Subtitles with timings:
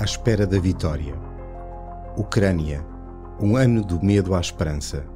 [0.00, 1.14] À espera da vitória.
[2.16, 2.82] Ucrânia.
[3.38, 5.06] Um ano do medo à esperança.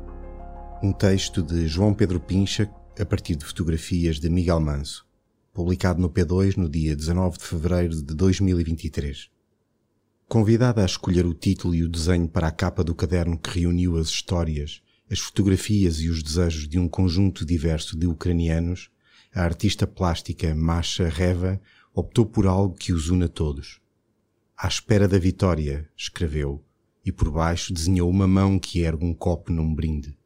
[0.83, 2.70] Um texto de João Pedro Pincha
[3.01, 5.06] a partir de fotografias de Miguel Manso,
[5.55, 9.30] publicado no P2 no dia 19 de fevereiro de 2023.
[10.28, 13.97] Convidada a escolher o título e o desenho para a capa do caderno que reuniu
[13.97, 18.91] as histórias, as fotografias e os desejos de um conjunto diverso de ucranianos,
[19.34, 21.59] a artista plástica Masha Reva
[21.95, 23.83] optou por algo que os une a todos.
[24.56, 26.64] À espera da vitória, escreveu,
[27.05, 30.16] e por baixo desenhou uma mão que ergue um copo num brinde.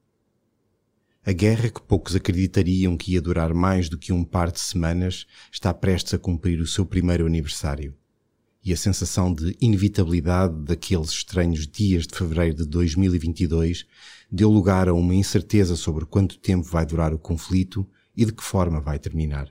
[1.24, 5.26] A guerra que poucos acreditariam que ia durar mais do que um par de semanas
[5.52, 7.94] está prestes a cumprir o seu primeiro aniversário
[8.68, 13.86] e a sensação de inevitabilidade daqueles estranhos dias de fevereiro de 2022
[14.30, 18.42] deu lugar a uma incerteza sobre quanto tempo vai durar o conflito e de que
[18.42, 19.48] forma vai terminar.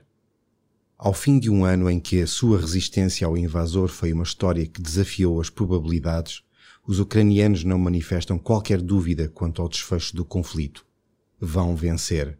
[1.00, 4.66] Ao fim de um ano em que a sua resistência ao invasor foi uma história
[4.66, 6.42] que desafiou as probabilidades,
[6.84, 10.84] os ucranianos não manifestam qualquer dúvida quanto ao desfecho do conflito.
[11.40, 12.36] Vão vencer.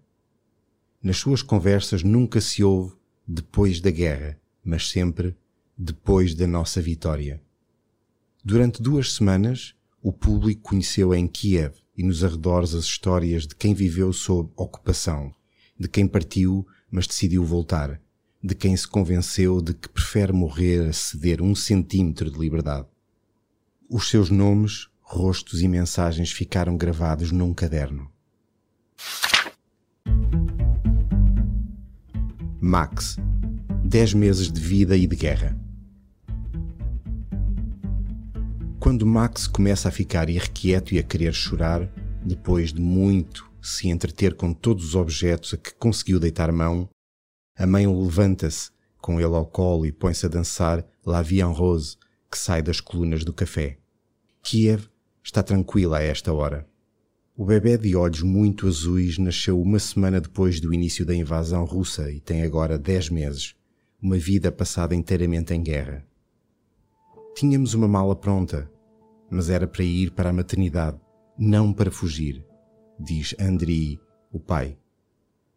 [1.01, 5.37] Nas suas conversas nunca se ouve depois da guerra, mas sempre
[5.79, 7.41] depois da nossa vitória.
[8.45, 13.73] Durante duas semanas, o público conheceu em Kiev e nos arredores as histórias de quem
[13.73, 15.33] viveu sob ocupação,
[15.79, 18.01] de quem partiu, mas decidiu voltar,
[18.43, 22.87] de quem se convenceu de que prefere morrer a ceder um centímetro de liberdade.
[23.91, 28.11] Os seus nomes, rostos e mensagens ficaram gravados num caderno.
[32.61, 33.17] Max.
[33.85, 35.59] Dez meses de vida e de guerra.
[38.79, 41.91] Quando Max começa a ficar irrequieto e a querer chorar,
[42.25, 46.89] depois de muito se entreter com todos os objetos a que conseguiu deitar mão,
[47.59, 48.71] a mãe levanta-se
[49.03, 51.97] com ele ao colo e põe-se a dançar La Vie en Rose,
[52.31, 53.79] que sai das colunas do café.
[54.43, 54.89] Kiev
[55.25, 56.69] está tranquila a esta hora.
[57.37, 62.11] O bebê de olhos muito azuis nasceu uma semana depois do início da invasão russa
[62.13, 63.57] e tem agora dez meses,
[64.01, 66.07] uma vida passada inteiramente em guerra.
[67.35, 68.71] Tínhamos uma mala pronta,
[69.31, 70.99] mas era para ir para a maternidade,
[71.37, 72.45] não para fugir,
[72.99, 74.01] diz Andriy,
[74.33, 74.77] o pai.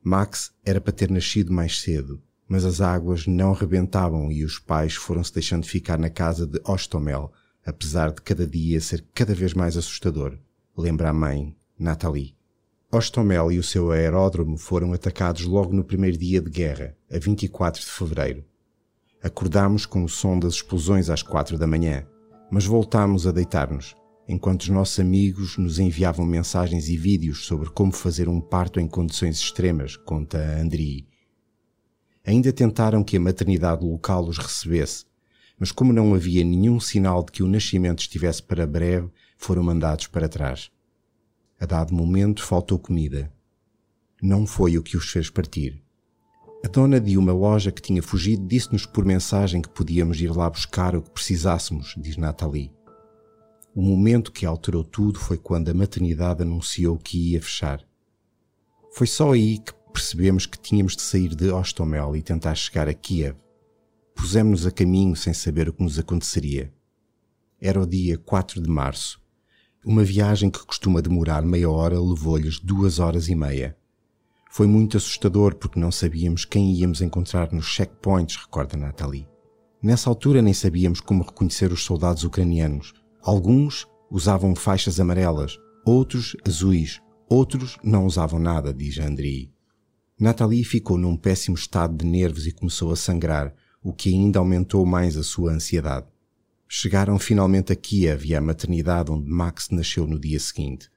[0.03, 4.95] Max era para ter nascido mais cedo, mas as águas não rebentavam e os pais
[4.95, 7.31] foram-se deixando ficar na casa de Ostomel,
[7.65, 10.37] apesar de cada dia ser cada vez mais assustador,
[10.77, 12.35] lembra a mãe, Nathalie.
[12.91, 17.81] Ostomel e o seu aeródromo foram atacados logo no primeiro dia de guerra, a 24
[17.81, 18.43] de fevereiro.
[19.23, 22.05] Acordámos com o som das explosões às quatro da manhã
[22.51, 23.95] mas voltámos a deitar-nos,
[24.31, 28.87] enquanto os nossos amigos nos enviavam mensagens e vídeos sobre como fazer um parto em
[28.87, 31.05] condições extremas, conta Andri.
[32.25, 35.05] Ainda tentaram que a maternidade local os recebesse,
[35.59, 40.07] mas como não havia nenhum sinal de que o nascimento estivesse para breve, foram mandados
[40.07, 40.71] para trás.
[41.59, 43.31] A dado momento faltou comida.
[44.21, 45.83] Não foi o que os fez partir.
[46.63, 50.49] A dona de uma loja que tinha fugido disse-nos por mensagem que podíamos ir lá
[50.49, 52.71] buscar o que precisássemos, diz Nathalie.
[53.73, 57.81] O momento que alterou tudo foi quando a maternidade anunciou que ia fechar.
[58.91, 62.93] Foi só aí que percebemos que tínhamos de sair de Ostomel e tentar chegar a
[62.93, 63.37] Kiev.
[64.13, 66.73] Pusemos-nos a caminho sem saber o que nos aconteceria.
[67.61, 69.21] Era o dia 4 de março.
[69.85, 73.77] Uma viagem que costuma demorar meia hora levou-lhes duas horas e meia.
[74.49, 79.29] Foi muito assustador porque não sabíamos quem íamos encontrar nos checkpoints, recorda Nathalie.
[79.81, 83.00] Nessa altura nem sabíamos como reconhecer os soldados ucranianos.
[83.21, 89.51] Alguns usavam faixas amarelas, outros azuis, outros não usavam nada, diz Andrei.
[90.19, 93.53] Nathalie ficou num péssimo estado de nervos e começou a sangrar,
[93.83, 96.07] o que ainda aumentou mais a sua ansiedade.
[96.67, 100.89] Chegaram finalmente a Kiev e à maternidade onde Max nasceu no dia seguinte.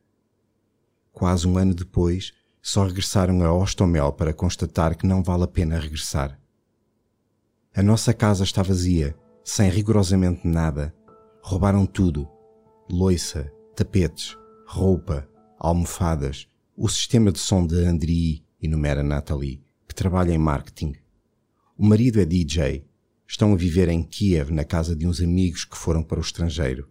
[1.12, 5.79] Quase um ano depois, só regressaram a Ostomel para constatar que não vale a pena
[5.79, 6.41] regressar.
[7.75, 10.94] A nossa casa está vazia, sem rigorosamente nada.
[11.46, 12.26] Roubaram tudo:
[12.91, 14.35] loiça, tapetes,
[14.67, 20.94] roupa, almofadas, o sistema de som de Andri, enumera Natalie, que trabalha em marketing.
[21.76, 22.87] O marido é DJ.
[23.29, 26.88] Estão a viver em Kiev, na casa de uns amigos que foram para o estrangeiro.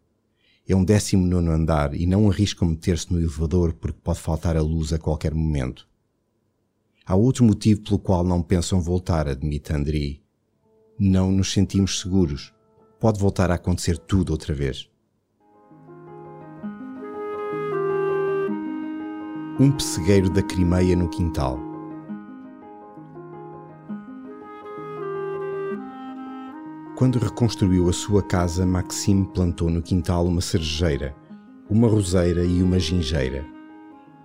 [0.68, 4.62] É um décimo nono andar e não arriscam meter-se no elevador porque pode faltar a
[4.62, 5.90] luz a qualquer momento.
[7.04, 10.22] Há outro motivo pelo qual não pensam voltar, admite Andri.
[11.00, 12.54] Não nos sentimos seguros.
[13.04, 14.90] Pode voltar a acontecer tudo outra vez.
[19.60, 21.60] Um pessegueiro da Crimeia no quintal.
[26.96, 31.14] Quando reconstruiu a sua casa, Maxime plantou no quintal uma cerejeira,
[31.70, 33.46] uma roseira e uma gingeira.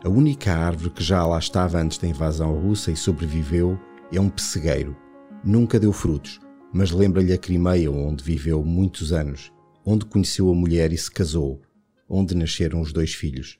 [0.04, 3.76] A única árvore que já lá estava antes da invasão russa e sobreviveu
[4.12, 4.96] é um pessegueiro.
[5.42, 6.38] Nunca deu frutos,
[6.72, 9.52] mas lembra-lhe a Crimeia, onde viveu muitos anos,
[9.84, 11.62] onde conheceu a mulher e se casou,
[12.08, 13.58] onde nasceram os dois filhos.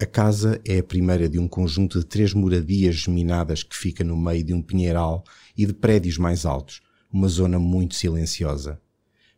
[0.00, 4.16] A casa é a primeira de um conjunto de três moradias geminadas que fica no
[4.16, 5.22] meio de um pinheiral
[5.56, 6.80] e de prédios mais altos,
[7.12, 8.80] uma zona muito silenciosa.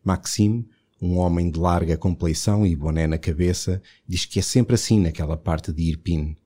[0.05, 0.69] Maxime,
[1.01, 5.37] um homem de larga compleição e boné na cabeça, diz que é sempre assim naquela
[5.37, 6.37] parte de Irpin,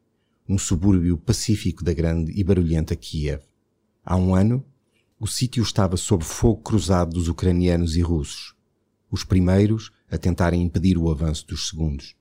[0.48, 3.42] um subúrbio pacífico da grande e barulhenta Kiev.
[4.02, 4.64] Há um ano,
[5.18, 8.54] o sítio estava sob fogo cruzado dos ucranianos e russos,
[9.10, 12.14] os primeiros a tentarem impedir o avanço dos segundos.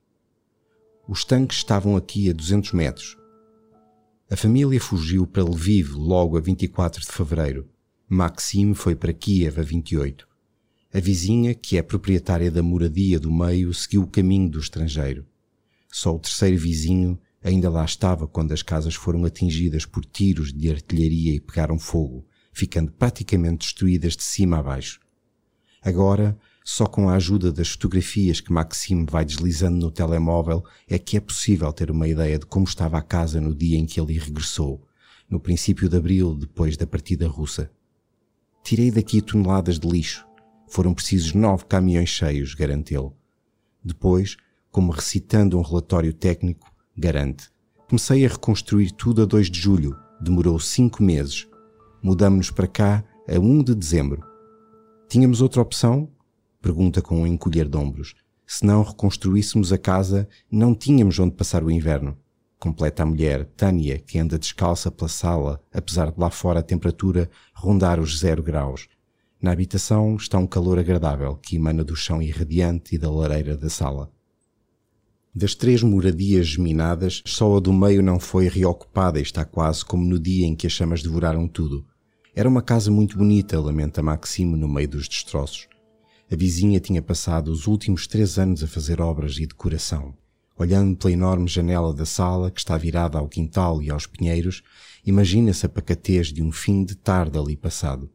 [1.07, 3.17] Os tanques estavam aqui a 200 metros.
[4.29, 7.69] A família fugiu para Lviv logo a 24 de fevereiro
[8.07, 10.27] Maxime foi para Kiev a 28.
[10.93, 15.25] A vizinha, que é proprietária da moradia do meio, seguiu o caminho do estrangeiro.
[15.91, 20.69] Só o terceiro vizinho ainda lá estava quando as casas foram atingidas por tiros de
[20.69, 24.99] artilharia e pegaram fogo, ficando praticamente destruídas de cima a baixo.
[25.83, 31.17] Agora, só com a ajuda das fotografias que Maxime vai deslizando no telemóvel é que
[31.17, 34.17] é possível ter uma ideia de como estava a casa no dia em que ele
[34.17, 34.83] regressou,
[35.29, 37.69] no princípio de abril, depois da partida russa.
[38.63, 40.25] Tirei daqui toneladas de lixo.
[40.67, 43.11] Foram precisos nove caminhões cheios, garante ele.
[43.83, 44.37] Depois,
[44.71, 47.49] como recitando um relatório técnico, garante.
[47.87, 49.95] Comecei a reconstruir tudo a 2 de julho.
[50.19, 51.47] Demorou cinco meses.
[52.05, 54.23] Mudamos-nos para cá a 1 de dezembro.
[55.09, 56.07] Tínhamos outra opção?
[56.61, 58.13] Pergunta com um encolher de ombros.
[58.45, 62.15] Se não reconstruíssemos a casa, não tínhamos onde passar o inverno
[62.59, 67.29] completa a mulher, Tânia, que anda descalça pela sala, apesar de lá fora a temperatura
[67.53, 68.87] rondar os zero graus.
[69.41, 73.69] Na habitação está um calor agradável que emana do chão irradiante e da lareira da
[73.69, 74.11] sala.
[75.33, 80.05] Das três moradias geminadas, só a do meio não foi reocupada e está quase como
[80.05, 81.85] no dia em que as chamas devoraram tudo.
[82.37, 85.69] Era uma casa muito bonita, lamenta Maximo no meio dos destroços.
[86.29, 90.13] A vizinha tinha passado os últimos três anos a fazer obras e decoração.
[90.57, 94.63] Olhando pela enorme janela da sala, que está virada ao quintal e aos pinheiros,
[95.05, 98.11] imagina-se a pacatez de um fim de tarde ali passado.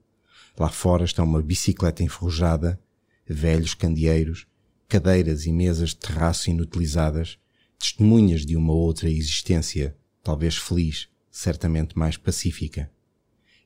[0.58, 2.78] Lá fora está uma bicicleta enferrujada,
[3.26, 4.46] velhos candeeiros,
[4.86, 7.38] cadeiras e mesas de terraço inutilizadas,
[7.78, 12.90] testemunhas de uma outra existência, talvez feliz, certamente mais pacífica.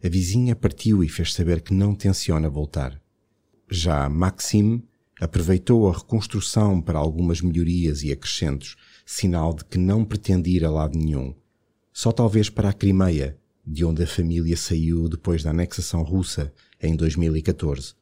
[0.05, 3.01] A vizinha partiu e fez saber que não tenciona voltar.
[3.71, 4.85] Já Maxime
[5.19, 10.71] aproveitou a reconstrução para algumas melhorias e acrescentos, sinal de que não pretende ir a
[10.71, 11.35] lado nenhum.
[11.91, 16.53] Só talvez para a Crimeia, de onde a família saiu depois da anexação russa
[16.83, 17.95] em 2014.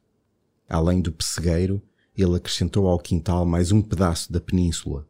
[0.67, 1.81] Além do pessegueiro,
[2.17, 5.07] ele acrescentou ao quintal mais um pedaço da península,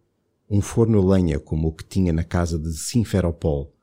[0.48, 3.74] um forno a lenha como o que tinha na casa de Simferopol.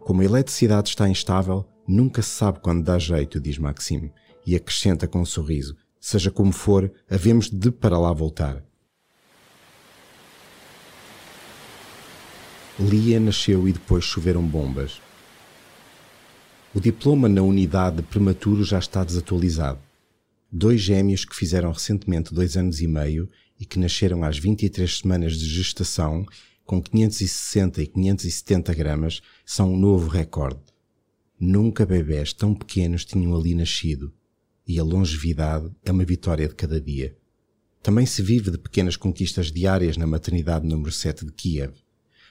[0.00, 4.12] Como a eletricidade está instável, nunca se sabe quando dá jeito, diz Maxime,
[4.46, 5.74] e acrescenta com um sorriso.
[5.98, 8.62] Seja como for, havemos de para lá voltar.
[12.78, 15.00] Lia nasceu e depois choveram bombas.
[16.72, 19.80] O diploma na unidade de prematuro já está desatualizado.
[20.52, 23.28] Dois gêmeos que fizeram recentemente dois anos e meio
[23.58, 26.24] e que nasceram às 23 semanas de gestação,
[26.64, 30.60] com 560 e 570 gramas, são um novo recorde.
[31.40, 34.12] Nunca bebés tão pequenos tinham ali nascido
[34.66, 37.16] e a longevidade é uma vitória de cada dia.
[37.80, 41.74] Também se vive de pequenas conquistas diárias na maternidade número 7 de Kiev,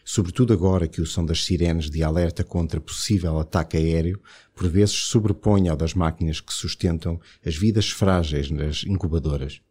[0.04, 4.22] sobretudo agora que o som das sirenes de alerta contra possível ataque aéreo
[4.54, 9.62] por vezes sobrepõe ao das máquinas que sustentam as vidas frágeis nas incubadoras.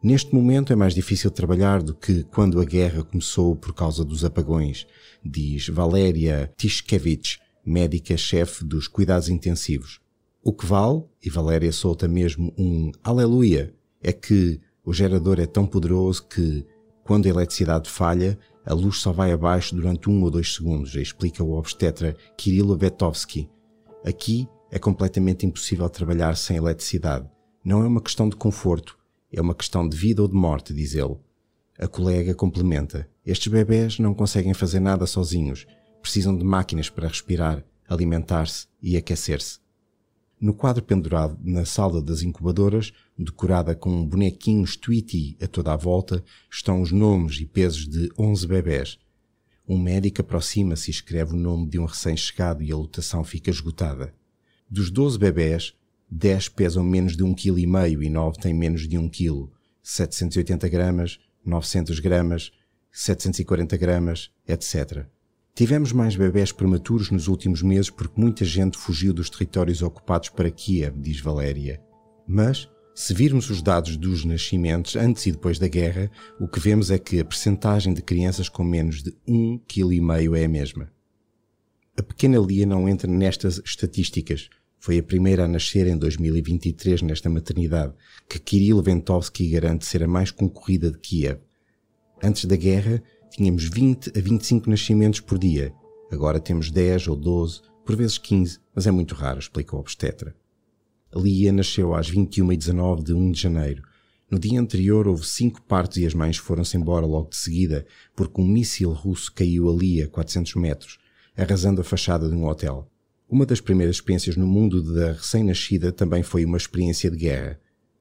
[0.00, 4.24] Neste momento é mais difícil trabalhar do que quando a guerra começou por causa dos
[4.24, 4.86] apagões,
[5.24, 10.00] diz Valéria Tishkevich, médica-chefe dos cuidados intensivos.
[10.42, 15.66] O que vale, e Valéria solta mesmo um aleluia, é que o gerador é tão
[15.66, 16.64] poderoso que,
[17.04, 21.44] quando a eletricidade falha, a luz só vai abaixo durante um ou dois segundos, explica
[21.44, 23.48] o obstetra Kirilo Vetovsky.
[24.04, 27.28] Aqui é completamente impossível trabalhar sem eletricidade.
[27.64, 28.98] Não é uma questão de conforto,
[29.32, 31.16] é uma questão de vida ou de morte, diz ele.
[31.78, 35.66] A colega complementa: Estes bebés não conseguem fazer nada sozinhos,
[36.00, 39.58] precisam de máquinas para respirar, alimentar-se e aquecer-se.
[40.40, 46.22] No quadro pendurado na sala das incubadoras, decorada com bonequinhos Tweety a toda a volta,
[46.48, 48.98] estão os nomes e pesos de 11 bebés.
[49.68, 54.14] Um médico aproxima-se e escreve o nome de um recém-chegado e a lotação fica esgotada.
[54.70, 55.74] Dos 12 bebés,
[56.08, 59.48] 10 pesam menos de 1,5 kg e 9 têm menos de 1 kg.
[59.82, 62.52] 780 gramas, 900 gramas,
[62.92, 65.06] 740 gramas, etc.
[65.58, 70.52] Tivemos mais bebés prematuros nos últimos meses porque muita gente fugiu dos territórios ocupados para
[70.52, 71.82] Kiev, diz Valéria.
[72.28, 76.92] Mas, se virmos os dados dos nascimentos antes e depois da guerra, o que vemos
[76.92, 80.92] é que a percentagem de crianças com menos de 1,5 kg é a mesma.
[81.98, 84.48] A pequena Lia não entra nestas estatísticas.
[84.78, 87.94] Foi a primeira a nascer em 2023 nesta maternidade,
[88.28, 91.40] que Kirill Ventovsky garante ser a mais concorrida de Kiev.
[92.22, 93.02] Antes da guerra,
[93.38, 95.72] tínhamos 20 a 25 nascimentos por dia.
[96.10, 100.34] Agora temos 10 ou 12, por vezes 15, mas é muito raro, explica o obstetra.
[101.14, 103.84] Lia nasceu às 21h19 de 1 de janeiro.
[104.28, 108.40] No dia anterior houve cinco partos e as mães foram-se embora logo de seguida, porque
[108.40, 110.98] um míssil russo caiu ali a 400 metros,
[111.36, 112.90] arrasando a fachada de um hotel.
[113.30, 117.60] Uma das primeiras experiências no mundo da recém-nascida também foi uma experiência de guerra.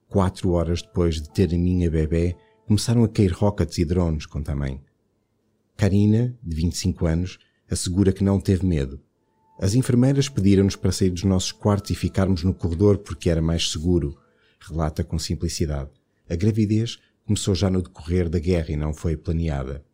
[0.09, 4.53] Quatro horas depois de ter a minha bebê, começaram a cair rockets e drones, conta
[4.53, 4.81] a mãe.
[5.77, 7.37] Karina, de 25 anos,
[7.69, 8.99] assegura que não teve medo.
[9.59, 13.69] As enfermeiras pediram-nos para sair dos nossos quartos e ficarmos no corredor porque era mais
[13.69, 14.17] seguro,
[14.59, 15.91] relata com simplicidade.
[16.27, 19.85] A gravidez começou já no decorrer da guerra e não foi planeada.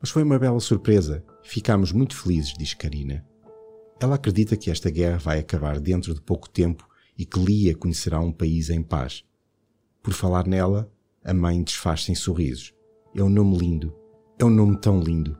[0.00, 1.22] Mas foi uma bela surpresa.
[1.42, 3.22] Ficámos muito felizes, diz Karina.
[4.00, 8.20] Ela acredita que esta guerra vai acabar dentro de pouco tempo e que Lia conhecerá
[8.20, 9.22] um país em paz.
[10.02, 10.90] Por falar nela,
[11.22, 12.72] a mãe desfaz-se em sorrisos.
[13.14, 14.05] É um nome lindo
[14.38, 15.36] é um nome tão lindo.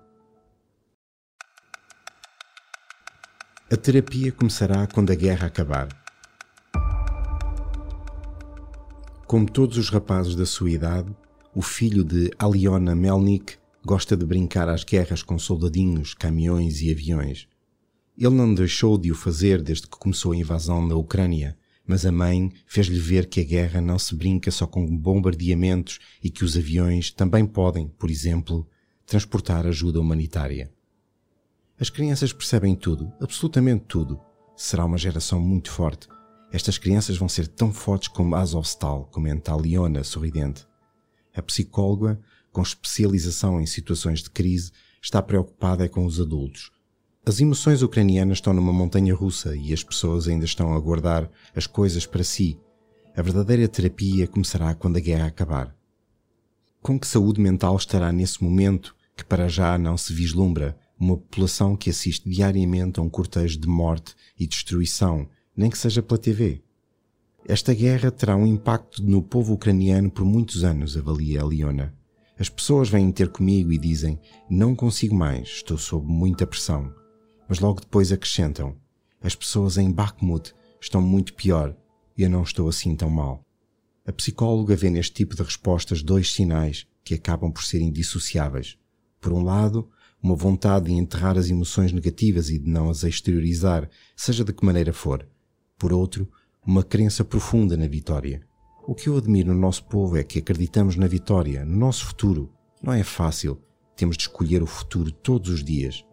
[3.70, 5.88] A terapia começará quando a guerra acabar.
[9.26, 11.14] Como todos os rapazes da sua idade,
[11.54, 17.48] o filho de Aliona Melnik gosta de brincar às guerras com soldadinhos, caminhões e aviões.
[18.16, 22.10] Ele não deixou de o fazer desde que começou a invasão na Ucrânia mas a
[22.10, 26.56] mãe fez-lhe ver que a guerra não se brinca só com bombardeamentos e que os
[26.56, 28.68] aviões também podem, por exemplo,
[29.06, 30.70] transportar ajuda humanitária.
[31.78, 34.20] As crianças percebem tudo, absolutamente tudo.
[34.56, 36.08] Será uma geração muito forte.
[36.50, 40.66] Estas crianças vão ser tão fortes como Azovstal, comenta a Leona, sorridente.
[41.34, 42.18] A psicóloga,
[42.50, 44.72] com especialização em situações de crise,
[45.02, 46.72] está preocupada com os adultos.
[47.24, 51.66] As emoções ucranianas estão numa montanha russa e as pessoas ainda estão a guardar as
[51.66, 52.58] coisas para si.
[53.14, 55.76] A verdadeira terapia começará quando a guerra acabar.
[56.80, 61.74] Com que saúde mental estará nesse momento que para já não se vislumbra uma população
[61.74, 66.62] que assiste diariamente a um cortejo de morte e destruição, nem que seja pela TV.
[67.48, 71.94] Esta guerra terá um impacto no povo ucraniano por muitos anos, avalia Leona.
[72.38, 74.20] As pessoas vêm ter comigo e dizem:
[74.50, 76.92] Não consigo mais, estou sob muita pressão.
[77.48, 78.76] Mas logo depois acrescentam:
[79.22, 81.74] As pessoas em Bakhmut estão muito pior
[82.16, 83.44] e eu não estou assim tão mal.
[84.06, 88.76] A psicóloga vê neste tipo de respostas dois sinais que acabam por serem dissociáveis.
[89.26, 89.88] Por um lado,
[90.22, 94.64] uma vontade de enterrar as emoções negativas e de não as exteriorizar, seja de que
[94.64, 95.28] maneira for.
[95.76, 96.30] Por outro,
[96.64, 98.46] uma crença profunda na vitória.
[98.86, 102.52] O que eu admiro no nosso povo é que acreditamos na vitória, no nosso futuro.
[102.80, 103.60] Não é fácil,
[103.96, 106.04] temos de escolher o futuro todos os dias.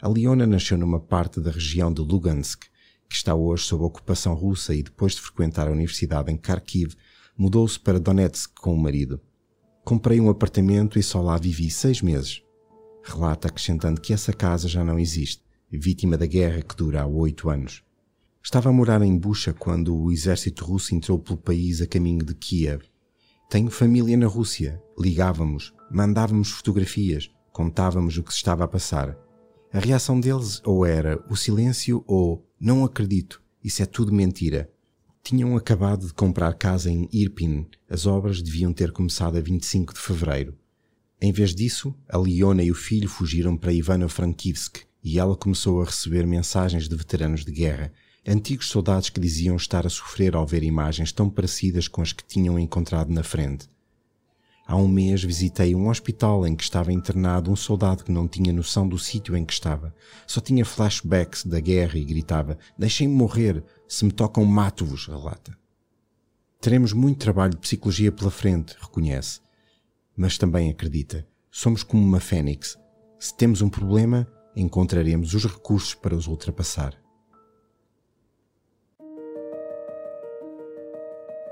[0.00, 2.62] A Leona nasceu numa parte da região de Lugansk,
[3.06, 6.94] que está hoje sob ocupação russa e depois de frequentar a universidade em Kharkiv,
[7.36, 9.20] mudou-se para Donetsk com o marido.
[9.84, 12.42] Comprei um apartamento e só lá vivi seis meses.
[13.02, 17.50] Relata acrescentando que essa casa já não existe, vítima da guerra que dura há oito
[17.50, 17.84] anos.
[18.42, 22.34] Estava a morar em Bucha quando o exército russo entrou pelo país a caminho de
[22.34, 22.82] Kiev.
[23.50, 24.82] Tenho família na Rússia.
[24.98, 29.14] Ligávamos, mandávamos fotografias, contávamos o que se estava a passar.
[29.70, 34.70] A reação deles ou era o silêncio ou não acredito, isso é tudo mentira.
[35.26, 37.66] Tinham acabado de comprar casa em Irpin.
[37.88, 40.54] As obras deviam ter começado a 25 de fevereiro.
[41.18, 45.86] Em vez disso, a Leona e o filho fugiram para Ivano-Frankivsk e ela começou a
[45.86, 47.90] receber mensagens de veteranos de guerra,
[48.28, 52.22] antigos soldados que diziam estar a sofrer ao ver imagens tão parecidas com as que
[52.22, 53.66] tinham encontrado na frente.
[54.66, 58.50] Há um mês visitei um hospital em que estava internado um soldado que não tinha
[58.50, 59.94] noção do sítio em que estava.
[60.26, 63.62] Só tinha flashbacks da guerra e gritava: Deixem-me morrer,
[63.94, 65.56] se me tocam, mato-vos, relata.
[66.60, 69.40] Teremos muito trabalho de psicologia pela frente, reconhece.
[70.16, 72.76] Mas também acredita: somos como uma fênix.
[73.20, 76.94] Se temos um problema, encontraremos os recursos para os ultrapassar.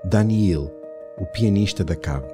[0.05, 0.69] Daniel,
[1.19, 2.27] o pianista da Cabo.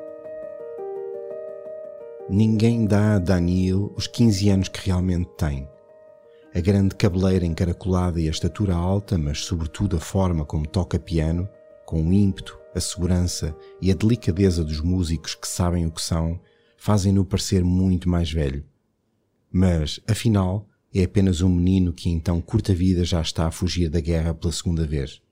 [2.31, 5.69] Ninguém dá a Daniel os 15 anos que realmente tem.
[6.59, 11.49] A grande cabeleira encaracolada e a estatura alta, mas sobretudo a forma como toca piano,
[11.87, 16.41] com o ímpeto, a segurança e a delicadeza dos músicos que sabem o que são,
[16.77, 18.65] fazem-no parecer muito mais velho.
[19.53, 23.89] Mas, afinal, é apenas um menino que em tão curta vida já está a fugir
[23.89, 25.23] da guerra pela segunda vez.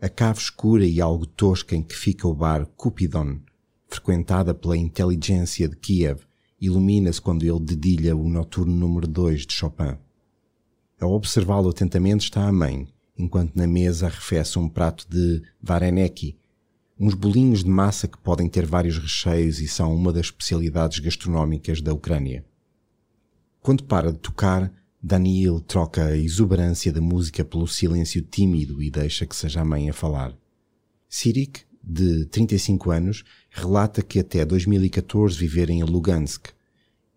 [0.00, 3.38] A cave escura e algo tosca em que fica o bar Cupidon,
[3.86, 6.22] frequentada pela inteligência de Kiev,
[6.58, 9.98] ilumina-se quando ele dedilha o noturno número 2 de Chopin.
[11.00, 16.36] A observá-lo atentamente está a mãe, enquanto na mesa arrefece um prato de vareneki,
[16.98, 21.80] uns bolinhos de massa que podem ter vários recheios e são uma das especialidades gastronómicas
[21.80, 22.44] da Ucrânia.
[23.60, 24.72] Quando para de tocar,
[25.02, 29.90] Daniel troca a exuberância da música pelo silêncio tímido e deixa que seja a mãe
[29.90, 30.34] a falar.
[31.08, 36.53] Sirik, de 35 anos, relata que até 2014 vivera em Lugansk.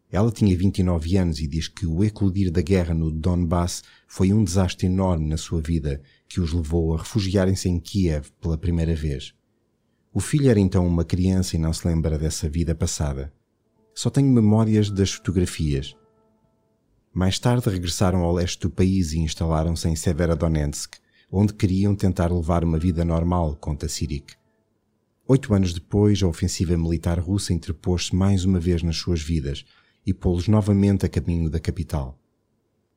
[0.09, 4.41] Ela tinha 29 anos e diz que o eclodir da guerra no Donbass foi um
[4.43, 9.33] desastre enorme na sua vida que os levou a refugiarem-se em Kiev pela primeira vez.
[10.13, 13.33] O filho era então uma criança e não se lembra dessa vida passada.
[13.93, 15.93] Só tenho memórias das fotografias.
[17.13, 20.95] Mais tarde regressaram ao leste do país e instalaram-se em Severodonetsk,
[21.29, 24.35] onde queriam tentar levar uma vida normal, conta Sirik.
[25.27, 29.65] Oito anos depois, a ofensiva militar russa interpôs-se mais uma vez nas suas vidas
[30.07, 32.17] e pô-los novamente a caminho da capital.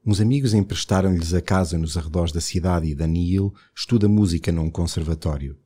[0.07, 5.59] Uns amigos emprestaram-lhes a casa nos arredores da cidade e Daniil estuda música num conservatório.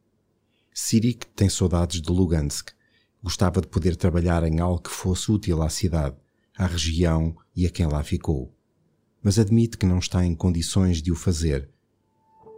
[0.72, 2.70] Sirik tem saudades de Lugansk.
[3.22, 6.16] Gostava de poder trabalhar em algo que fosse útil à cidade
[6.57, 8.54] à região e a quem lá ficou.
[9.22, 11.68] Mas admite que não está em condições de o fazer.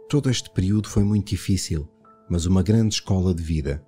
[0.09, 1.89] Todo este período foi muito difícil,
[2.29, 3.83] mas uma grande escola de vida.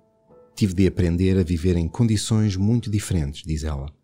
[0.54, 3.99] Tive de aprender a viver em condições muito diferentes, diz ela.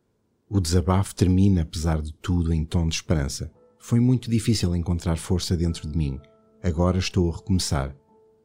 [0.49, 3.51] O desabafo termina, apesar de tudo, em tom de esperança.
[3.81, 6.21] Foi muito difícil encontrar força dentro de mim.
[6.63, 7.97] Agora estou a recomeçar.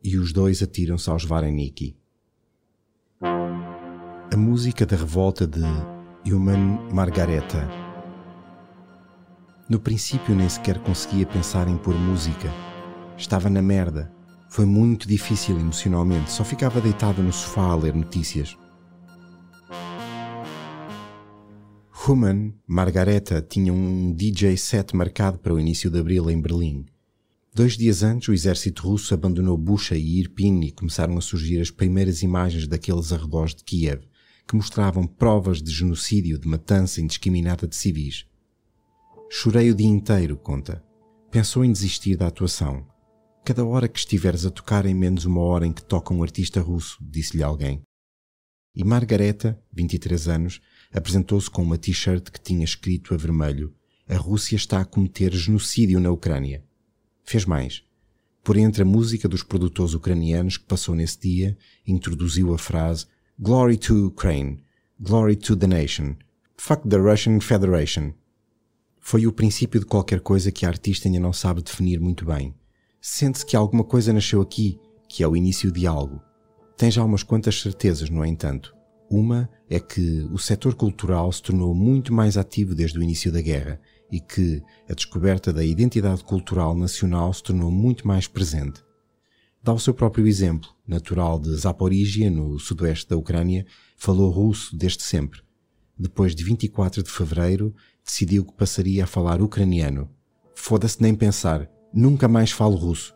[0.04, 1.96] E os dois atiram-se aos Vareniki.
[3.22, 5.62] A música da revolta de
[6.26, 7.70] Human Margareta.
[9.70, 12.50] No princípio nem sequer conseguia pensar em pôr música.
[13.16, 14.12] Estava na merda.
[14.50, 18.58] Foi muito difícil emocionalmente, só ficava deitado no sofá a ler notícias.
[22.08, 26.84] Human Margareta tinha um DJ set marcado para o início de abril em Berlim.
[27.54, 31.70] Dois dias antes, o exército russo abandonou Bucha e Irpin e começaram a surgir as
[31.70, 34.02] primeiras imagens daqueles arredores de Kiev
[34.48, 38.26] que mostravam provas de genocídio, de matança indiscriminada de civis.
[39.30, 40.84] Chorei o dia inteiro, conta.
[41.30, 42.84] Pensou em desistir da atuação.
[43.46, 46.62] Cada hora que estiveres a tocar em menos uma hora em que toca um artista
[46.62, 47.84] russo, disse-lhe alguém.
[48.74, 50.62] E Margareta, 23 anos,
[50.94, 53.74] apresentou-se com uma t-shirt que tinha escrito a vermelho:
[54.08, 56.64] A Rússia está a cometer genocídio na Ucrânia.
[57.24, 57.84] Fez mais.
[58.44, 63.06] Por entre a música dos produtores ucranianos que passou nesse dia, introduziu a frase
[63.40, 64.64] Glory to Ukraine.
[65.00, 66.16] Glory to the nation.
[66.58, 68.14] Fuck the Russian Federation.
[69.00, 72.54] Foi o princípio de qualquer coisa que a artista ainda não sabe definir muito bem.
[73.02, 76.22] Sente-se que alguma coisa nasceu aqui, que é o início de algo.
[76.78, 78.76] Tem já umas quantas certezas, no entanto.
[79.12, 83.42] Uma é que o setor cultural se tornou muito mais ativo desde o início da
[83.42, 83.80] guerra
[84.12, 88.82] e que a descoberta da identidade cultural nacional se tornou muito mais presente
[89.64, 90.70] dá o seu próprio exemplo.
[90.88, 95.42] Natural de Zaporizhia, no sudoeste da Ucrânia, falou russo desde sempre.
[95.98, 100.10] Depois de 24 de fevereiro, decidiu que passaria a falar ucraniano.
[100.56, 103.16] Foda-se nem pensar, nunca mais falo russo.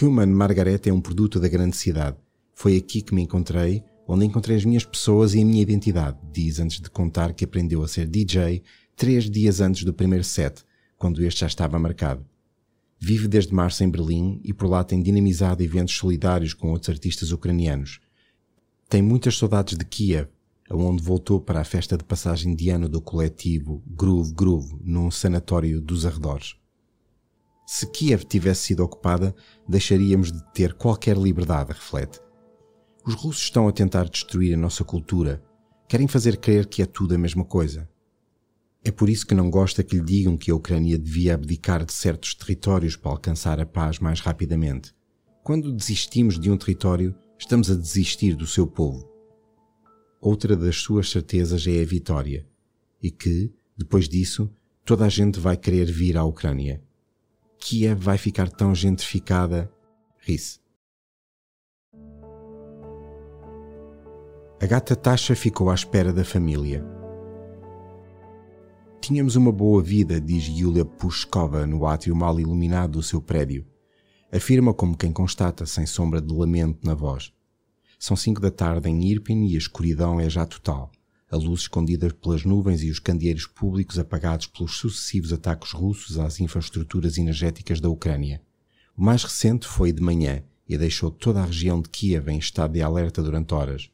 [0.00, 2.16] Human Margaret é um produto da grande cidade.
[2.54, 6.60] Foi aqui que me encontrei, onde encontrei as minhas pessoas e a minha identidade, diz
[6.60, 8.62] antes de contar que aprendeu a ser DJ
[8.96, 10.64] três dias antes do primeiro set,
[10.96, 12.24] quando este já estava marcado.
[12.98, 17.32] Vive desde março em Berlim e por lá tem dinamizado eventos solidários com outros artistas
[17.32, 18.00] ucranianos.
[18.88, 20.28] Tem muitas saudades de Kiev,
[20.70, 25.80] aonde voltou para a festa de passagem de ano do coletivo Groove Groove, num sanatório
[25.80, 26.56] dos arredores.
[27.66, 29.34] Se Kiev tivesse sido ocupada,
[29.68, 32.23] deixaríamos de ter qualquer liberdade, reflete.
[33.06, 35.42] Os russos estão a tentar destruir a nossa cultura.
[35.88, 37.88] Querem fazer crer que é tudo a mesma coisa.
[38.82, 41.92] É por isso que não gosta que lhe digam que a Ucrânia devia abdicar de
[41.92, 44.94] certos territórios para alcançar a paz mais rapidamente.
[45.42, 49.06] Quando desistimos de um território, Estamos a desistir do seu povo.
[50.20, 52.46] Outra das suas certezas é a vitória
[53.02, 54.50] e que, depois disso,
[54.84, 56.82] toda a gente vai querer vir à Ucrânia.
[57.58, 59.70] Kiev vai ficar tão gentrificada.
[60.20, 60.63] Ri-se.
[64.64, 66.82] A gata Tasha ficou à espera da família.
[68.98, 73.66] Tínhamos uma boa vida, diz Yulia Pushkova no átrio mal iluminado do seu prédio.
[74.32, 77.30] Afirma como quem constata, sem sombra de lamento na voz.
[77.98, 80.90] São cinco da tarde em Irpin e a escuridão é já total.
[81.30, 86.40] A luz escondida pelas nuvens e os candeeiros públicos apagados pelos sucessivos ataques russos às
[86.40, 88.40] infraestruturas energéticas da Ucrânia.
[88.96, 92.72] O mais recente foi de manhã e deixou toda a região de Kiev em estado
[92.72, 93.92] de alerta durante horas.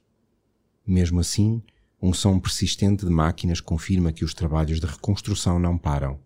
[0.91, 1.63] Mesmo assim,
[2.03, 6.19] um som persistente de máquinas confirma que os trabalhos de reconstrução não param.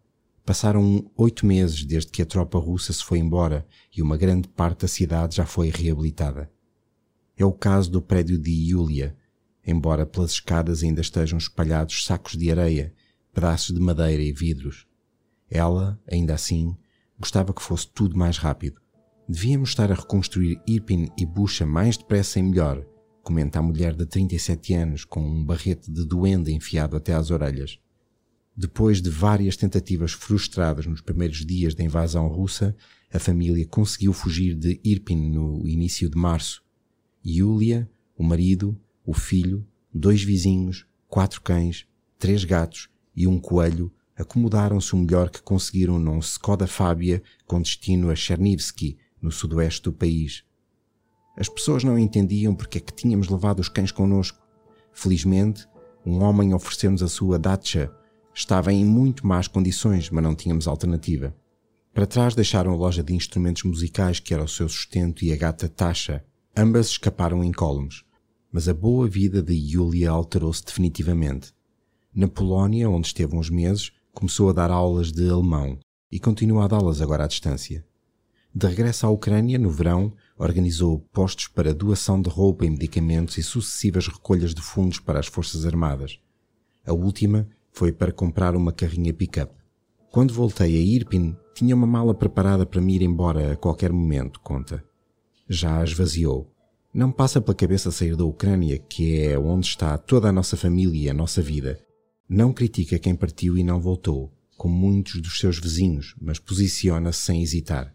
[0.43, 4.81] Passaram oito meses desde que a tropa russa se foi embora e uma grande parte
[4.81, 6.51] da cidade já foi reabilitada.
[7.37, 9.15] É o caso do prédio de Yulia,
[9.67, 12.95] embora pelas escadas ainda estejam espalhados sacos de areia,
[13.35, 14.87] pedaços de madeira e vidros.
[15.51, 16.75] Ela, ainda assim,
[17.19, 18.81] gostava que fosse tudo mais rápido.
[19.29, 22.83] Devíamos estar a reconstruir Irpin e Bucha mais depressa e melhor,
[23.25, 27.81] comenta a mulher de 37 anos com um barrete de duende enfiado até às orelhas.
[28.57, 32.77] Depois de várias tentativas frustradas nos primeiros dias da invasão russa,
[33.13, 36.63] a família conseguiu fugir de Irpin no início de março.
[37.27, 41.87] Yulia, o marido, o filho, dois vizinhos, quatro cães,
[42.19, 48.11] três gatos e um coelho acomodaram-se o melhor que conseguiram num Skoda Fábia com destino
[48.11, 50.45] a Chernivtsi, no sudoeste do país.
[51.37, 54.39] As pessoas não entendiam porque é que tínhamos levado os cães connosco.
[54.93, 55.67] Felizmente,
[56.07, 57.91] um homem ofereceu-nos a sua Dacia.
[58.35, 61.35] Estava em muito más condições, mas não tínhamos alternativa.
[61.93, 65.37] Para trás deixaram a loja de instrumentos musicais que era o seu sustento e a
[65.37, 66.25] gata Tasha.
[66.57, 68.05] Ambas escaparam incólumes.
[68.51, 71.53] Mas a boa vida de Yulia alterou-se definitivamente.
[72.15, 75.79] Na Polónia, onde esteve uns meses, começou a dar aulas de alemão
[76.11, 77.85] e continua a dá-las agora à distância.
[78.55, 83.43] De regresso à Ucrânia, no verão, organizou postos para doação de roupa e medicamentos e
[83.43, 86.19] sucessivas recolhas de fundos para as Forças Armadas.
[86.87, 89.53] A última foi para comprar uma carrinha pick-up.
[90.11, 94.41] Quando voltei a Irpin, tinha uma mala preparada para me ir embora a qualquer momento,
[94.41, 94.85] conta.
[95.49, 96.51] Já a esvaziou.
[96.93, 101.07] Não passa pela cabeça sair da Ucrânia, que é onde está toda a nossa família
[101.07, 101.81] e a nossa vida.
[102.29, 107.43] Não critica quem partiu e não voltou, como muitos dos seus vizinhos, mas posiciona-se sem
[107.43, 107.93] hesitar.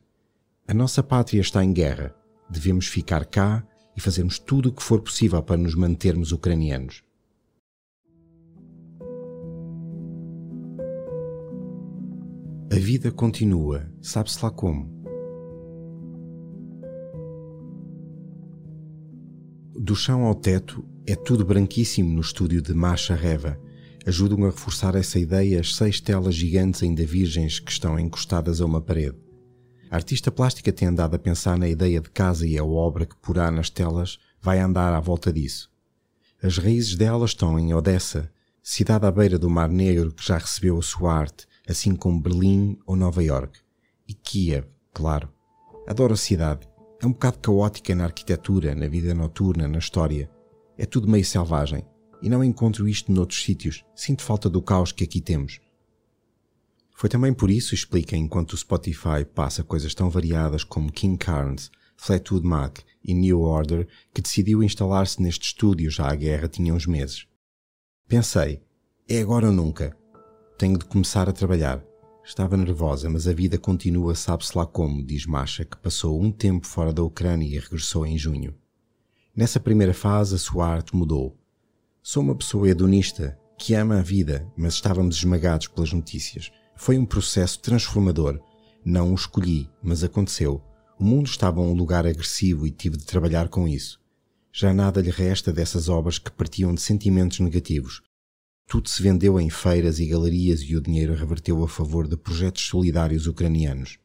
[0.68, 2.14] A nossa pátria está em guerra.
[2.50, 3.64] Devemos ficar cá
[3.96, 7.04] e fazermos tudo o que for possível para nos mantermos ucranianos.
[12.72, 15.00] A vida continua, sabe-se lá como.
[19.76, 23.60] Do chão ao teto é tudo branquíssimo no estúdio de Masha Reva.
[24.06, 28.66] Ajudam a reforçar essa ideia as seis telas gigantes ainda virgens que estão encostadas a
[28.66, 29.18] uma parede.
[29.92, 33.16] A artista plástica tem andado a pensar na ideia de casa e a obra que
[33.16, 35.72] porá nas telas vai andar à volta disso.
[36.42, 40.78] As raízes dela estão em Odessa, cidade à beira do Mar Negro que já recebeu
[40.78, 43.60] a sua arte, assim como Berlim ou Nova York.
[44.08, 45.28] E Kiev, claro.
[45.88, 46.68] Adoro a cidade.
[47.02, 50.30] É um bocado caótica na arquitetura, na vida noturna, na história.
[50.78, 51.84] É tudo meio selvagem.
[52.22, 53.84] E não encontro isto noutros sítios.
[53.96, 55.60] Sinto falta do caos que aqui temos.
[57.00, 61.72] Foi também por isso, explica, enquanto o Spotify passa coisas tão variadas como King Carnes,
[61.96, 66.86] Fleetwood Mac e New Order, que decidiu instalar-se neste estúdio já a guerra tinha uns
[66.86, 67.26] meses.
[68.06, 68.62] Pensei,
[69.08, 69.96] é agora ou nunca.
[70.58, 71.82] Tenho de começar a trabalhar.
[72.22, 76.68] Estava nervosa, mas a vida continua, sabe-se lá como, diz Masha, que passou um tempo
[76.68, 78.54] fora da Ucrânia e regressou em junho.
[79.34, 81.40] Nessa primeira fase, a sua arte mudou.
[82.04, 86.52] Sou uma pessoa hedonista, que ama a vida, mas estávamos esmagados pelas notícias.
[86.82, 88.40] Foi um processo transformador.
[88.86, 90.64] Não o escolhi, mas aconteceu.
[90.98, 94.00] O mundo estava um lugar agressivo e tive de trabalhar com isso.
[94.54, 98.02] Já nada lhe resta dessas obras que partiam de sentimentos negativos.
[98.66, 102.66] Tudo se vendeu em feiras e galerias e o dinheiro reverteu a favor de projetos
[102.66, 104.00] solidários ucranianos.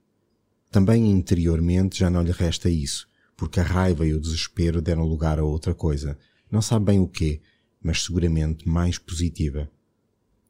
[0.69, 3.07] Também interiormente já não lhe resta isso,
[3.37, 6.19] porque a raiva e o desespero deram lugar a outra coisa.
[6.51, 7.41] Não sabe bem o quê,
[7.81, 9.71] mas seguramente mais positiva.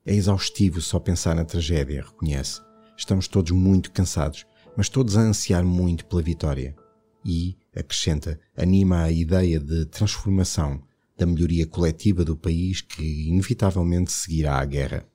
[0.07, 2.61] É exaustivo só pensar na tragédia, reconhece.
[2.95, 4.45] Estamos todos muito cansados,
[4.77, 6.77] mas todos a ansiar muito pela vitória.
[7.25, 10.83] E, acrescenta, anima a ideia de transformação,
[11.17, 15.07] da melhoria coletiva do país que inevitavelmente seguirá a guerra.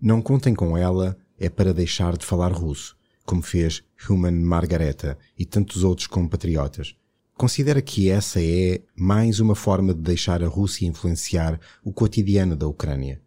[0.00, 5.44] Não contem com ela é para deixar de falar russo, como fez Human Margareta e
[5.44, 6.94] tantos outros compatriotas.
[7.34, 12.68] considera que essa é mais uma forma de deixar a Rússia influenciar o cotidiano da
[12.68, 13.20] Ucrânia.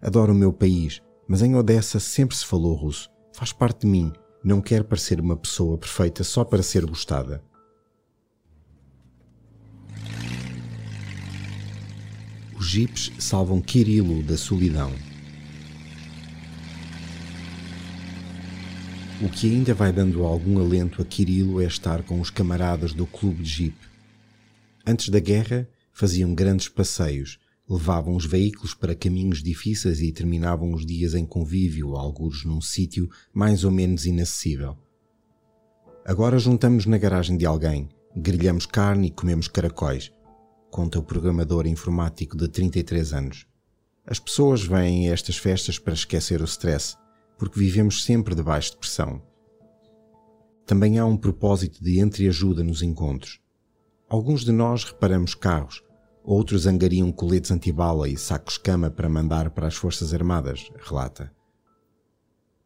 [0.00, 3.10] Adoro o meu país, mas em Odessa sempre se falou russo.
[3.32, 4.12] Faz parte de mim.
[4.44, 7.42] Não quero parecer uma pessoa perfeita só para ser gostada.
[12.56, 14.92] Os jipes salvam Kirilo da solidão.
[19.20, 23.04] O que ainda vai dando algum alento a Kirilo é estar com os camaradas do
[23.04, 23.76] clube de Jeep.
[24.86, 30.86] Antes da guerra, faziam grandes passeios, levavam os veículos para caminhos difíceis e terminavam os
[30.86, 34.76] dias em convívio, alguns num sítio mais ou menos inacessível.
[36.04, 40.10] Agora juntamos na garagem de alguém, grelhamos carne e comemos caracóis,
[40.70, 43.46] conta o programador informático de 33 anos.
[44.06, 46.96] As pessoas vêm a estas festas para esquecer o stress
[47.38, 49.22] porque vivemos sempre debaixo de pressão.
[50.66, 53.40] Também há um propósito de entreajuda nos encontros.
[54.08, 55.82] Alguns de nós reparamos carros,
[56.28, 61.32] outros angariam coletes antibala e sacos-cama para mandar para as Forças Armadas, relata.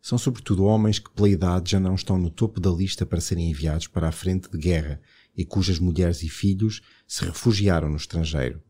[0.00, 3.48] São sobretudo homens que, pela idade, já não estão no topo da lista para serem
[3.50, 5.00] enviados para a frente de guerra
[5.36, 8.60] e cujas mulheres e filhos se refugiaram no estrangeiro.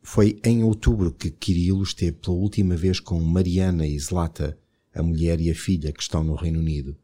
[0.00, 4.56] Foi em outubro que Kirilo esteve pela última vez com Mariana e Zlata,
[4.94, 6.96] a mulher e a filha que estão no Reino Unido.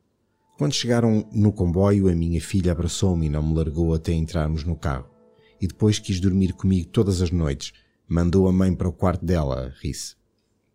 [0.57, 4.77] Quando chegaram no comboio, a minha filha abraçou-me e não me largou até entrarmos no
[4.77, 5.18] carro.
[5.61, 7.73] E depois quis dormir comigo todas as noites.
[8.07, 10.15] Mandou a mãe para o quarto dela, ri-se.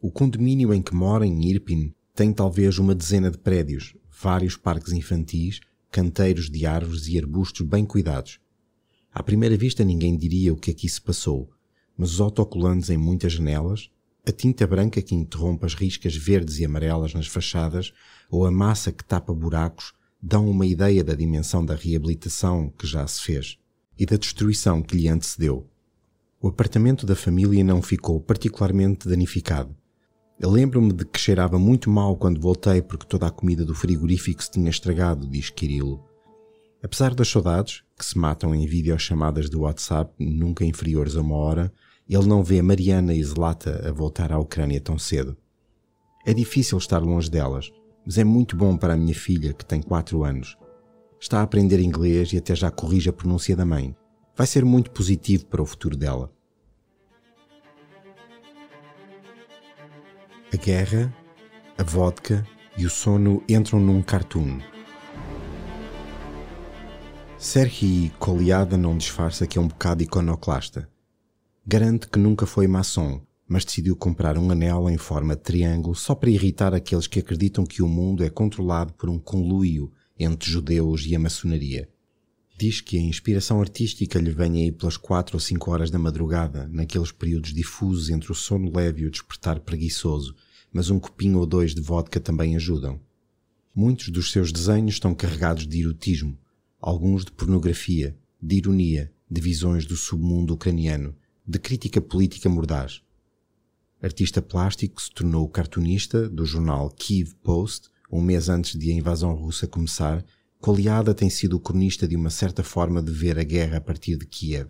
[0.02, 4.92] O condomínio em que mora, em Irpin, tem talvez uma dezena de prédios, vários parques
[4.92, 8.40] infantis, canteiros de árvores e arbustos bem cuidados.
[9.14, 11.50] À primeira vista ninguém diria o que aqui se passou,
[11.98, 13.90] mas os autocolantes em muitas janelas,
[14.28, 17.94] a tinta branca que interrompe as riscas verdes e amarelas nas fachadas
[18.30, 23.08] ou a massa que tapa buracos dão uma ideia da dimensão da reabilitação que já
[23.08, 23.58] se fez
[23.98, 25.68] e da destruição que lhe antecedeu.
[26.42, 29.76] O apartamento da família não ficou particularmente danificado.
[30.42, 34.52] Lembro-me de que cheirava muito mal quando voltei porque toda a comida do frigorífico se
[34.52, 36.04] tinha estragado, diz Kirilo.
[36.84, 41.72] Apesar das saudades, que se matam em videochamadas do WhatsApp nunca inferiores a uma hora,
[42.10, 45.38] ele não vê Mariana e Zlata a voltar à Ucrânia tão cedo.
[46.26, 47.72] É difícil estar longe delas,
[48.06, 50.58] mas é muito bom para a minha filha, que tem 4 anos.
[51.24, 53.96] Está a aprender inglês e até já corrige a pronúncia da mãe.
[54.36, 56.30] Vai ser muito positivo para o futuro dela.
[60.54, 61.16] A guerra,
[61.78, 62.46] a vodka
[62.78, 64.60] e o sono entram num cartoon.
[67.38, 70.90] Serhii Koliada não disfarça que é um bocado iconoclasta.
[71.66, 76.16] Garante que nunca foi maçom, mas decidiu comprar um anel em forma de triângulo só
[76.16, 81.06] para irritar aqueles que acreditam que o mundo é controlado por um conluio entre judeus
[81.06, 81.90] e a maçonaria.
[82.58, 86.70] Diz que a inspiração artística lhe vem aí pelas quatro ou cinco horas da madrugada,
[86.72, 90.36] naqueles períodos difusos entre o sono leve e o despertar preguiçoso,
[90.72, 93.00] mas um copinho ou dois de vodka também ajudam.
[93.76, 96.38] Muitos dos seus desenhos estão carregados de erotismo,
[96.80, 103.02] alguns de pornografia, de ironia, de visões do submundo ucraniano, de crítica política mordaz.
[104.02, 109.34] Artista plástico, se tornou cartunista do jornal Kiev Post, um mês antes de a invasão
[109.34, 110.24] russa começar,
[110.62, 114.18] Koliada tem sido o cronista de uma certa forma de ver a guerra a partir
[114.18, 114.70] de Kiev.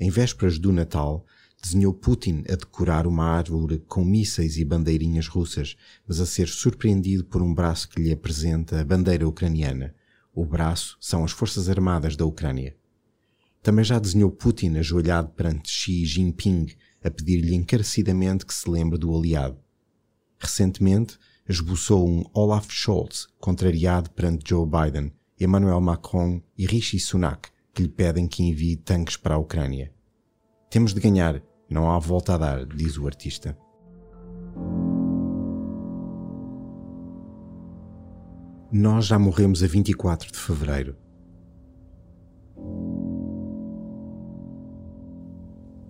[0.00, 1.26] Em vésperas do Natal,
[1.62, 5.76] desenhou Putin a decorar uma árvore com mísseis e bandeirinhas russas,
[6.08, 9.94] mas a ser surpreendido por um braço que lhe apresenta a bandeira ucraniana.
[10.34, 12.74] O braço são as Forças Armadas da Ucrânia.
[13.62, 16.68] Também já desenhou Putin ajoelhado perante Xi Jinping
[17.04, 19.58] a pedir-lhe encarecidamente que se lembre do aliado.
[20.38, 27.82] Recentemente, esboçou um Olaf Scholz contrariado perante Joe Biden, Emmanuel Macron e Rishi Sunak, que
[27.82, 29.92] lhe pedem que envie tanques para a Ucrânia.
[30.70, 33.56] Temos de ganhar, não há volta a dar, diz o artista.
[38.70, 40.96] Nós já morremos a 24 de fevereiro.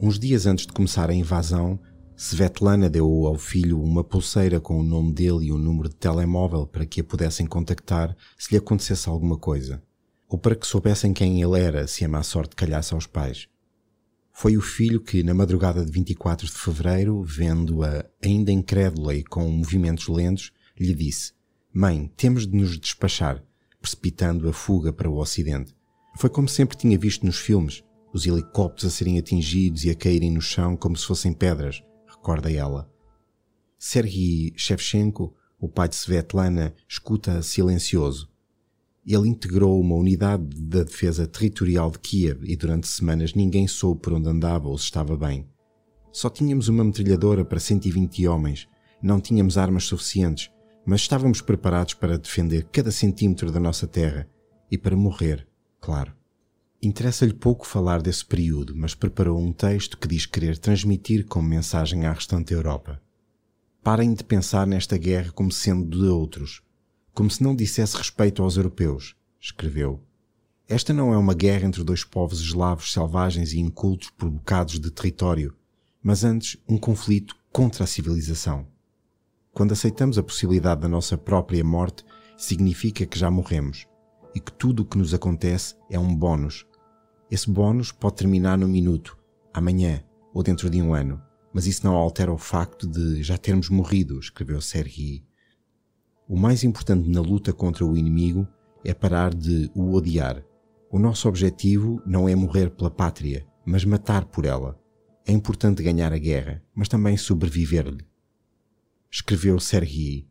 [0.01, 1.79] Uns dias antes de começar a invasão,
[2.23, 6.69] Svetlana deu ao filho uma pulseira com o nome dele e o número de telemóvel
[6.69, 9.83] para que a pudessem contactar se lhe acontecesse alguma coisa,
[10.29, 13.49] ou para que soubessem quem ele era se a má sorte calhasse aos pais.
[14.33, 19.51] Foi o filho que, na madrugada de 24 de fevereiro, vendo-a ainda incrédula e com
[19.51, 21.33] movimentos lentos, lhe disse:
[21.75, 23.43] Mãe, temos de nos despachar,
[23.81, 25.75] precipitando a fuga para o Ocidente.
[26.17, 27.83] Foi como sempre tinha visto nos filmes
[28.15, 31.83] os helicópteros a serem atingidos e a caírem no chão como se fossem pedras,
[32.23, 32.89] recorda ela.
[33.77, 38.31] Sergei Shevchenko, o pai de Svetlana, escuta silencioso.
[39.05, 44.13] Ele integrou uma unidade da defesa territorial de Kiev e durante semanas ninguém soube por
[44.13, 45.49] onde andava ou se estava bem.
[46.13, 48.69] Só tínhamos uma metralhadora para 120 homens,
[49.03, 50.49] não tínhamos armas suficientes,
[50.87, 54.29] mas estávamos preparados para defender cada centímetro da nossa terra
[54.71, 55.49] e para morrer,
[55.81, 56.22] claro.
[56.85, 62.07] Interessa-lhe pouco falar desse período, mas preparou um texto que diz querer transmitir como mensagem
[62.07, 63.01] à restante Europa.
[63.85, 66.61] Parem de pensar nesta guerra como sendo de outros,
[67.15, 70.03] como se não dissesse respeito aos europeus, escreveu.
[70.69, 74.91] Esta não é uma guerra entre dois povos eslavos selvagens e incultos por bocados de
[74.91, 75.55] território,
[76.03, 78.67] mas antes um conflito contra a civilização.
[79.53, 82.05] Quando aceitamos a possibilidade da nossa própria morte,
[82.37, 83.87] significa que já morremos
[84.35, 86.67] e que tudo o que nos acontece é um bónus.
[87.33, 89.17] Esse bónus pode terminar num minuto,
[89.55, 91.19] amanhã ou dentro de um ano,
[91.51, 95.25] mas isso não altera o facto de já termos morrido, escreveu Sergi.
[96.29, 98.47] O mais importante na luta contra o inimigo
[98.85, 100.45] é parar de o odiar.
[100.91, 104.79] O nosso objetivo não é morrer pela pátria, mas matar por ela.
[105.27, 108.05] É importante ganhar a guerra, mas também sobreviver-lhe.
[109.11, 110.29] Escreveu Sergi.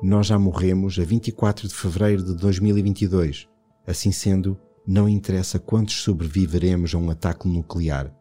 [0.00, 3.48] Nós já morremos a 24 de fevereiro de 2022.
[3.84, 4.56] Assim sendo,
[4.86, 8.14] não interessa quantos sobreviveremos a um ataque nuclear.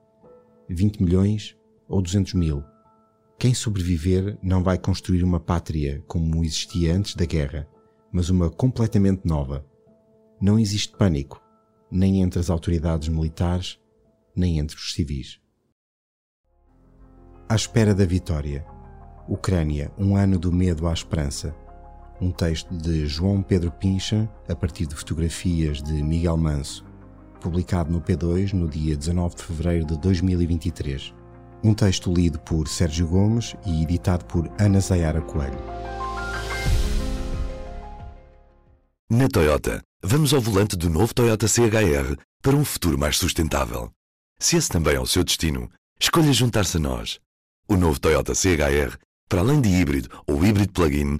[0.67, 1.55] 20 milhões
[1.87, 2.63] ou 200 mil.
[3.37, 7.67] Quem sobreviver não vai construir uma pátria como existia antes da guerra,
[8.11, 9.65] mas uma completamente nova.
[10.41, 11.41] Não existe pânico,
[11.91, 13.79] nem entre as autoridades militares,
[14.35, 15.39] nem entre os civis.
[17.47, 18.65] À espera da vitória.
[19.27, 21.55] Ucrânia, um ano do medo à esperança.
[22.19, 26.85] Um texto de João Pedro Pincha, a partir de fotografias de Miguel Manso,
[27.41, 31.13] publicado no P2 no dia 19 de fevereiro de 2023.
[31.61, 35.59] Um texto lido por Sérgio Gomes e editado por Ana Zayara Coelho.
[39.09, 43.91] Na Toyota, vamos ao volante do novo Toyota CHR para um futuro mais sustentável.
[44.39, 47.19] Se esse também é o seu destino, escolha juntar-se a nós.
[47.67, 48.97] O novo Toyota CHR,
[49.27, 51.19] para além de híbrido ou híbrido plug-in,